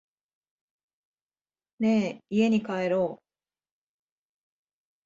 [1.79, 3.23] ねぇ、家に帰ろう。